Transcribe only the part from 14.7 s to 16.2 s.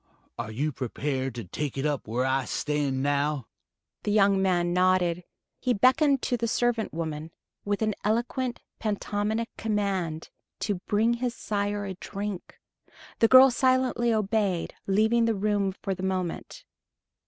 leaving the room for the